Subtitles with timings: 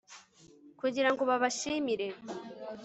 [0.79, 2.07] kugira ngo babashimire